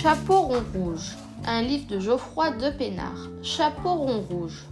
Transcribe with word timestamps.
Chapeau 0.00 0.42
rond 0.42 0.62
rouge, 0.72 1.16
un 1.44 1.60
livre 1.60 1.88
de 1.88 1.98
Geoffroy 1.98 2.52
de 2.52 2.70
Pénard. 2.70 3.28
Chapeau 3.42 3.94
rond 3.94 4.20
rouge. 4.30 4.66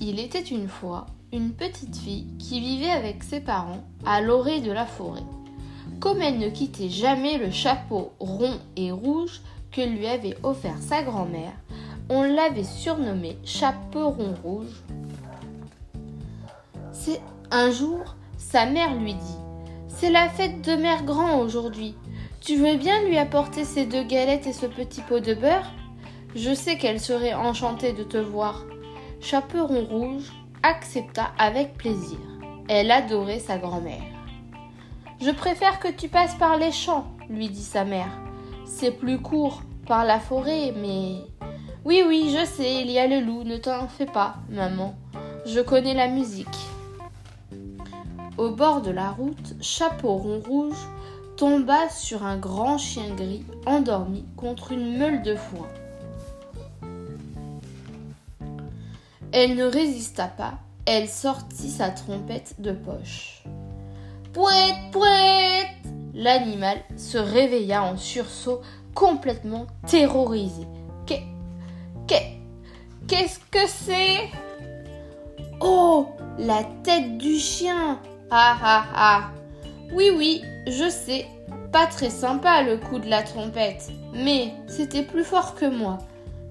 Il 0.00 0.18
était 0.18 0.42
une 0.42 0.66
fois 0.66 1.06
une 1.32 1.52
petite 1.52 1.94
fille 1.94 2.26
qui 2.36 2.58
vivait 2.58 2.90
avec 2.90 3.22
ses 3.22 3.38
parents 3.38 3.84
à 4.04 4.20
l'orée 4.20 4.62
de 4.62 4.72
la 4.72 4.84
forêt. 4.84 5.22
Comme 6.00 6.22
elle 6.22 6.40
ne 6.40 6.48
quittait 6.48 6.88
jamais 6.88 7.38
le 7.38 7.52
chapeau 7.52 8.10
rond 8.18 8.58
et 8.74 8.90
rouge 8.90 9.42
que 9.70 9.80
lui 9.80 10.08
avait 10.08 10.36
offert 10.42 10.78
sa 10.80 11.04
grand-mère, 11.04 11.52
on 12.08 12.24
l'avait 12.24 12.64
surnommé 12.64 13.38
Chaperon 13.44 14.34
rouge. 14.42 14.82
C'est 16.92 17.20
un 17.52 17.70
jour, 17.70 18.16
sa 18.38 18.66
mère 18.66 18.96
lui 18.96 19.14
dit 19.14 19.38
C'est 19.86 20.10
la 20.10 20.28
fête 20.28 20.62
de 20.62 20.74
Mère 20.74 21.04
Grand 21.04 21.38
aujourd'hui. 21.38 21.94
Tu 22.40 22.56
veux 22.56 22.76
bien 22.76 23.04
lui 23.04 23.18
apporter 23.18 23.64
ces 23.64 23.84
deux 23.84 24.02
galettes 24.02 24.46
et 24.46 24.54
ce 24.54 24.64
petit 24.64 25.02
pot 25.02 25.20
de 25.20 25.34
beurre? 25.34 25.70
Je 26.34 26.54
sais 26.54 26.78
qu'elle 26.78 26.98
serait 26.98 27.34
enchantée 27.34 27.92
de 27.92 28.02
te 28.02 28.16
voir. 28.16 28.64
Chaperon 29.20 29.84
rouge 29.84 30.32
accepta 30.62 31.32
avec 31.38 31.74
plaisir. 31.74 32.18
Elle 32.66 32.90
adorait 32.90 33.40
sa 33.40 33.58
grand-mère. 33.58 34.02
Je 35.20 35.30
préfère 35.30 35.80
que 35.80 35.88
tu 35.88 36.08
passes 36.08 36.34
par 36.36 36.56
les 36.56 36.72
champs, 36.72 37.08
lui 37.28 37.50
dit 37.50 37.62
sa 37.62 37.84
mère. 37.84 38.18
C'est 38.64 38.92
plus 38.92 39.20
court 39.20 39.60
par 39.86 40.06
la 40.06 40.18
forêt, 40.18 40.72
mais 40.74 41.16
oui, 41.84 42.02
oui, 42.06 42.34
je 42.34 42.46
sais, 42.46 42.80
il 42.80 42.90
y 42.90 42.98
a 42.98 43.06
le 43.06 43.20
loup, 43.20 43.44
ne 43.44 43.58
t'en 43.58 43.86
fais 43.86 44.06
pas, 44.06 44.36
maman. 44.48 44.94
Je 45.44 45.60
connais 45.60 45.94
la 45.94 46.08
musique. 46.08 46.46
Au 48.38 48.48
bord 48.50 48.80
de 48.80 48.90
la 48.90 49.10
route, 49.10 49.56
Chapeau 49.60 50.14
rond 50.16 50.40
rouge 50.40 50.88
tomba 51.40 51.88
sur 51.88 52.26
un 52.26 52.36
grand 52.36 52.76
chien 52.76 53.14
gris 53.14 53.46
endormi 53.64 54.26
contre 54.36 54.72
une 54.72 54.98
meule 54.98 55.22
de 55.22 55.34
foin. 55.34 55.66
Elle 59.32 59.54
ne 59.54 59.64
résista 59.64 60.26
pas, 60.26 60.58
elle 60.84 61.08
sortit 61.08 61.70
sa 61.70 61.88
trompette 61.88 62.56
de 62.60 62.72
poche. 62.72 63.42
Pouette, 64.34 64.90
pouette 64.92 65.68
L'animal 66.12 66.76
se 66.98 67.16
réveilla 67.16 67.84
en 67.84 67.96
sursaut, 67.96 68.60
complètement 68.94 69.66
terrorisé. 69.86 70.66
Qu'est-ce 73.08 73.38
que 73.50 73.66
c'est? 73.66 74.28
Oh, 75.62 76.06
la 76.38 76.64
tête 76.84 77.16
du 77.16 77.38
chien 77.38 77.98
Ah 78.30 78.58
ah 78.62 78.84
ah 78.94 79.39
Oui, 79.92 80.10
oui, 80.16 80.42
je 80.66 80.88
sais, 80.88 81.26
pas 81.72 81.86
très 81.86 82.10
sympa 82.10 82.62
le 82.62 82.76
coup 82.76 82.98
de 82.98 83.08
la 83.08 83.22
trompette, 83.22 83.90
mais 84.14 84.52
c'était 84.68 85.02
plus 85.02 85.24
fort 85.24 85.54
que 85.54 85.66
moi. 85.66 85.98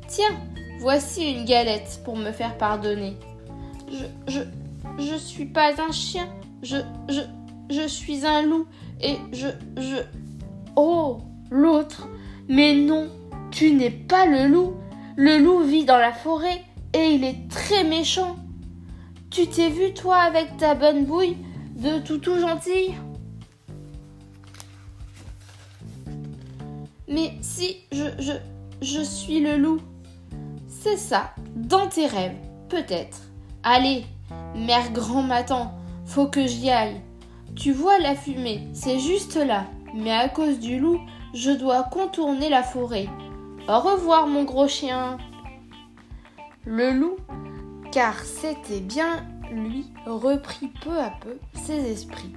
Tiens, 0.07 0.35
voici 0.79 1.31
une 1.31 1.45
galette 1.45 2.01
pour 2.03 2.17
me 2.17 2.31
faire 2.31 2.57
pardonner. 2.57 3.15
Je, 3.91 4.05
je, 4.31 4.41
je 4.99 5.15
suis 5.15 5.45
pas 5.45 5.71
un 5.81 5.91
chien, 5.91 6.27
je, 6.63 6.77
je, 7.07 7.21
je 7.69 7.87
suis 7.87 8.25
un 8.25 8.41
loup 8.41 8.65
et 9.01 9.17
je, 9.31 9.47
je. 9.77 9.97
Oh, 10.75 11.19
l'autre. 11.49 12.07
Mais 12.47 12.75
non, 12.75 13.07
tu 13.51 13.71
n'es 13.73 13.91
pas 13.91 14.25
le 14.25 14.47
loup, 14.47 14.73
le 15.15 15.37
loup 15.37 15.61
vit 15.61 15.85
dans 15.85 15.97
la 15.97 16.11
forêt 16.11 16.63
et 16.93 17.11
il 17.11 17.23
est 17.23 17.47
très 17.49 17.83
méchant. 17.83 18.35
Tu 19.29 19.47
t'es 19.47 19.69
vu, 19.69 19.93
toi, 19.93 20.17
avec 20.17 20.57
ta 20.57 20.73
bonne 20.73 21.05
bouille 21.05 21.37
de 21.75 21.99
toutou 21.99 22.39
gentil? 22.39 22.95
Mais 27.09 27.33
si, 27.41 27.77
je, 27.91 28.03
je, 28.81 29.01
suis 29.01 29.39
le 29.39 29.57
loup. 29.57 29.79
C'est 30.67 30.97
ça, 30.97 31.31
dans 31.55 31.87
tes 31.87 32.05
rêves, 32.05 32.37
peut-être. 32.69 33.21
Allez, 33.63 34.05
mère 34.55 34.91
grand 34.91 35.23
m'attend, 35.23 35.73
faut 36.05 36.27
que 36.27 36.45
j'y 36.45 36.69
aille. 36.69 37.01
Tu 37.55 37.73
vois 37.73 37.97
la 37.99 38.15
fumée, 38.15 38.67
c'est 38.73 38.99
juste 38.99 39.35
là, 39.35 39.65
mais 39.95 40.11
à 40.11 40.29
cause 40.29 40.59
du 40.59 40.79
loup, 40.79 40.99
je 41.33 41.49
dois 41.49 41.83
contourner 41.83 42.47
la 42.47 42.61
forêt. 42.63 43.07
Au 43.67 43.79
revoir, 43.79 44.27
mon 44.27 44.43
gros 44.43 44.67
chien. 44.67 45.17
Le 46.65 46.91
loup, 46.91 47.17
car 47.91 48.19
c'était 48.19 48.81
bien 48.81 49.25
lui, 49.51 49.91
reprit 50.05 50.71
peu 50.83 50.97
à 50.99 51.11
peu 51.21 51.37
ses 51.53 51.91
esprits. 51.91 52.35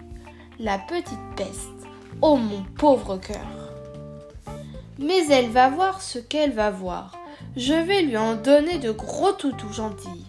La 0.59 0.79
petite 0.79 1.19
peste, 1.37 1.87
oh 2.23 2.37
mon 2.37 2.63
pauvre 2.79 3.19
cœur. 3.19 3.62
Mais 5.03 5.27
elle 5.31 5.51
va 5.51 5.69
voir 5.69 6.01
ce 6.01 6.19
qu'elle 6.19 6.53
va 6.53 6.71
voir. 6.71 7.19
Je 7.57 7.75
vais 7.75 8.03
lui 8.03 8.17
en 8.17 8.35
donner 8.35 8.79
de 8.79 8.93
gros 8.93 9.33
toutous 9.33 9.73
gentils. 9.73 10.27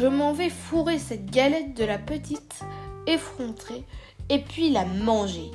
Je 0.00 0.06
m'en 0.06 0.32
vais 0.32 0.50
fourrer 0.50 0.98
cette 0.98 1.30
galette 1.30 1.76
de 1.76 1.84
la 1.84 1.98
petite 1.98 2.60
effrontée 3.06 3.84
et 4.28 4.40
puis 4.40 4.70
la 4.70 4.84
manger. 4.84 5.50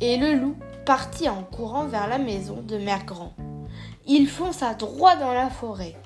Et 0.00 0.16
le 0.16 0.34
loup 0.34 0.56
partit 0.86 1.28
en 1.28 1.42
courant 1.42 1.86
vers 1.86 2.08
la 2.08 2.18
maison 2.18 2.62
de 2.62 2.76
Mère 2.76 3.04
Grand. 3.04 3.34
Il 4.06 4.28
fonça 4.28 4.74
droit 4.74 5.16
dans 5.16 5.32
la 5.32 5.50
forêt. 5.50 5.96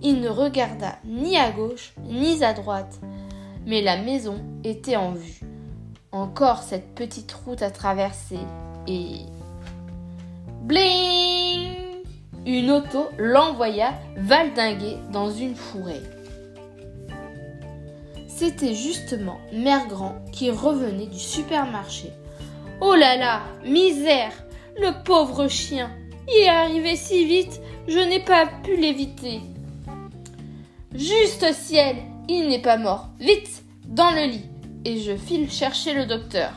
Il 0.00 0.20
ne 0.20 0.28
regarda 0.28 0.96
ni 1.04 1.36
à 1.36 1.50
gauche 1.50 1.92
ni 2.04 2.42
à 2.44 2.52
droite, 2.52 3.00
mais 3.66 3.82
la 3.82 4.00
maison 4.00 4.40
était 4.64 4.96
en 4.96 5.12
vue. 5.12 5.40
Encore 6.12 6.62
cette 6.62 6.94
petite 6.94 7.32
route 7.32 7.62
à 7.62 7.70
traverser 7.70 8.38
et... 8.86 9.22
Bling 10.68 12.04
Une 12.44 12.70
auto 12.70 13.06
l'envoya 13.16 13.94
valdinguer 14.18 14.98
dans 15.10 15.30
une 15.30 15.54
forêt. 15.54 16.02
C'était 18.26 18.74
justement 18.74 19.38
Mère 19.50 19.86
Grand 19.86 20.16
qui 20.30 20.50
revenait 20.50 21.06
du 21.06 21.18
supermarché. 21.18 22.10
Oh 22.82 22.94
là 22.94 23.16
là, 23.16 23.40
misère 23.64 24.32
Le 24.76 25.02
pauvre 25.04 25.48
chien 25.48 25.90
Il 26.28 26.44
est 26.44 26.48
arrivé 26.48 26.96
si 26.96 27.24
vite, 27.24 27.62
je 27.86 28.00
n'ai 28.00 28.20
pas 28.20 28.44
pu 28.62 28.76
l'éviter. 28.76 29.40
Juste 30.94 31.50
ciel 31.54 31.96
Il 32.28 32.46
n'est 32.48 32.60
pas 32.60 32.76
mort. 32.76 33.08
Vite 33.18 33.64
Dans 33.86 34.10
le 34.10 34.26
lit 34.26 34.44
Et 34.84 34.98
je 34.98 35.16
file 35.16 35.50
chercher 35.50 35.94
le 35.94 36.04
docteur. 36.04 36.52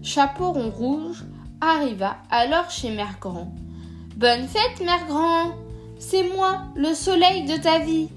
Chaperon 0.00 0.70
rouge 0.70 1.24
arriva 1.60 2.16
alors 2.30 2.70
chez 2.70 2.90
Mère 2.90 3.18
Grand. 3.20 3.52
Bonne 4.16 4.46
fête, 4.46 4.80
Mère 4.84 5.06
Grand 5.06 5.52
C'est 5.98 6.28
moi, 6.34 6.62
le 6.74 6.94
soleil 6.94 7.44
de 7.44 7.56
ta 7.56 7.78
vie. 7.78 8.08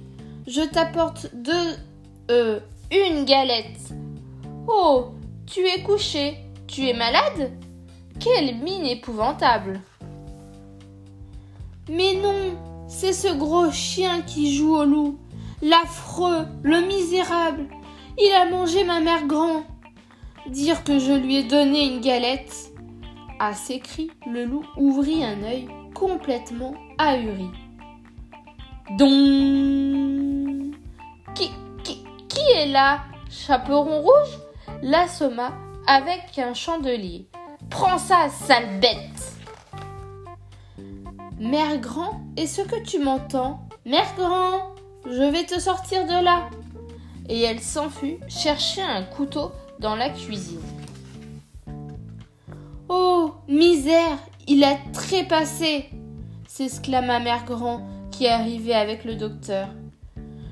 Je 0.47 0.61
t'apporte 0.61 1.27
deux. 1.33 1.75
Euh, 2.31 2.59
une 2.91 3.25
galette. 3.25 3.93
Oh 4.67 5.13
tu 5.49 5.65
es 5.65 5.81
couché. 5.81 6.37
Tu 6.67 6.87
es 6.87 6.93
malade? 6.93 7.51
Quelle 8.19 8.57
mine 8.57 8.85
épouvantable. 8.85 9.81
Mais 11.89 12.13
non, 12.21 12.55
c'est 12.87 13.13
ce 13.13 13.33
gros 13.33 13.71
chien 13.71 14.21
qui 14.21 14.55
joue 14.55 14.75
au 14.75 14.85
loup. 14.85 15.17
L'affreux, 15.63 16.45
le 16.61 16.81
misérable. 16.81 17.65
Il 18.19 18.31
a 18.31 18.45
mangé 18.45 18.83
ma 18.83 18.99
mère 18.99 19.25
grand. 19.25 19.63
Dire 20.47 20.83
que 20.83 20.99
je 20.99 21.13
lui 21.13 21.37
ai 21.37 21.43
donné 21.43 21.87
une 21.87 22.01
galette. 22.01 22.68
À 23.41 23.53
ces 23.53 23.79
cris, 23.79 24.11
le 24.27 24.43
loup 24.43 24.65
ouvrit 24.75 25.23
un 25.23 25.41
œil 25.43 25.69
complètement 25.95 26.73
ahuri. 26.97 27.49
Don 28.97 30.71
qui, 31.35 31.49
qui, 31.83 32.03
qui 32.27 32.51
est 32.57 32.67
là 32.67 32.99
Chaperon 33.29 34.01
rouge? 34.01 34.39
L'assomma 34.81 35.53
avec 35.87 36.37
un 36.37 36.53
chandelier. 36.53 37.27
Prends 37.69 37.97
ça, 37.97 38.27
sale 38.29 38.79
bête 38.81 39.37
Mère 41.39 41.77
Grand, 41.77 42.19
est-ce 42.35 42.63
que 42.63 42.83
tu 42.83 42.99
m'entends? 42.99 43.61
Mère 43.85 44.13
Grand, 44.17 44.75
je 45.05 45.31
vais 45.31 45.45
te 45.45 45.59
sortir 45.61 46.05
de 46.05 46.23
là. 46.23 46.49
Et 47.29 47.41
elle 47.43 47.61
s'enfuit 47.61 48.19
chercher 48.27 48.81
un 48.81 49.03
couteau 49.03 49.51
dans 49.79 49.95
la 49.95 50.09
cuisine. 50.09 50.59
Misère, 53.49 54.19
il 54.47 54.63
a 54.63 54.75
trépassé 54.93 55.89
s'exclama 56.47 57.19
Mère 57.19 57.45
Grand 57.45 57.81
qui 58.11 58.27
arrivait 58.27 58.75
avec 58.75 59.05
le 59.05 59.15
docteur. 59.15 59.69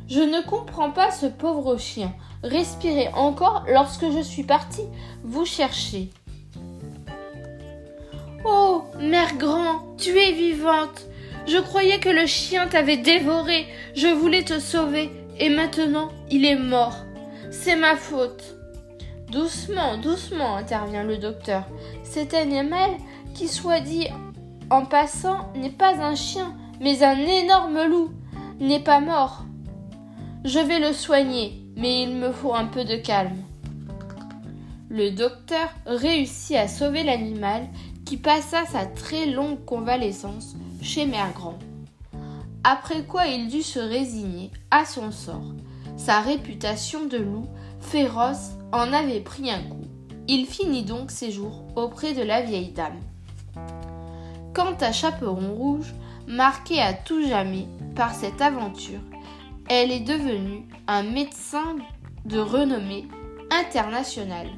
Je 0.10 0.22
ne 0.22 0.42
comprends 0.42 0.90
pas 0.90 1.12
ce 1.12 1.28
pauvre 1.28 1.78
chien. 1.78 2.12
Respirez 2.42 3.10
encore 3.10 3.66
lorsque 3.72 4.10
je 4.10 4.20
suis 4.20 4.42
partie 4.42 4.88
vous 5.24 5.46
chercher. 5.46 6.10
Oh, 8.44 8.86
mère 9.00 9.38
grand, 9.38 9.96
tu 10.00 10.18
es 10.18 10.32
vivante. 10.32 11.06
Je 11.46 11.60
croyais 11.60 12.00
que 12.00 12.10
le 12.10 12.26
chien 12.26 12.66
t'avait 12.66 12.98
dévoré. 12.98 13.68
Je 13.94 14.08
voulais 14.08 14.44
te 14.44 14.60
sauver. 14.60 15.12
Et 15.40 15.50
maintenant, 15.50 16.10
il 16.32 16.46
est 16.46 16.58
mort. 16.58 16.98
C'est 17.52 17.76
ma 17.76 17.96
faute. 17.96 18.57
Doucement, 19.32 19.98
doucement, 19.98 20.56
intervient 20.56 21.04
le 21.04 21.18
docteur. 21.18 21.64
Cet 22.04 22.34
animal, 22.34 22.92
qui 23.34 23.50
soit 23.50 23.82
dit 23.82 24.08
en 24.70 24.86
passant, 24.86 25.52
n'est 25.54 25.70
pas 25.70 26.00
un 26.02 26.16
chien, 26.16 26.56
mais 26.80 27.04
un 27.04 27.18
énorme 27.18 27.84
loup, 27.90 28.12
n'est 28.60 28.84
pas 28.84 29.02
mort. 29.02 29.44
Je 30.46 30.60
vais 30.60 30.80
le 30.80 30.94
soigner, 30.94 31.62
mais 31.76 32.04
il 32.04 32.16
me 32.16 32.32
faut 32.32 32.54
un 32.54 32.66
peu 32.66 32.86
de 32.86 32.96
calme. 32.96 33.44
Le 34.90 35.12
docteur 35.12 35.74
réussit 35.86 36.56
à 36.56 36.70
sauver 36.70 37.04
l'animal 37.04 37.68
qui 38.06 38.16
passa 38.16 38.66
sa 38.66 38.86
très 38.86 39.26
longue 39.26 39.66
convalescence 39.66 40.56
chez 40.82 41.06
Mère 41.06 41.34
Grand. 41.34 41.60
Après 42.64 43.04
quoi 43.04 43.28
il 43.28 43.50
dut 43.50 43.64
se 43.64 43.80
résigner 43.80 44.52
à 44.72 44.86
son 44.86 45.12
sort. 45.12 45.54
Sa 45.98 46.22
réputation 46.22 47.06
de 47.06 47.18
loup 47.18 47.48
féroce 47.82 48.52
en 48.72 48.94
avait 48.94 49.20
pris 49.20 49.52
un 49.52 49.64
coup. 49.64 49.86
Il 50.28 50.46
finit 50.46 50.84
donc 50.84 51.12
ses 51.12 51.32
jours 51.32 51.66
auprès 51.76 52.14
de 52.14 52.22
la 52.22 52.42
vieille 52.42 52.72
dame. 52.72 53.00
Quant 54.54 54.76
à 54.80 54.92
Chaperon 54.92 55.54
Rouge, 55.54 55.94
marqué 56.28 56.80
à 56.82 56.94
tout 56.94 57.26
jamais 57.28 57.68
par 57.96 58.14
cette 58.14 58.42
aventure, 58.42 59.00
elle 59.70 59.92
est 59.92 60.02
devenue 60.02 60.68
un 60.88 61.04
médecin 61.04 61.76
de 62.26 62.40
renommée 62.40 63.08
internationale. 63.52 64.50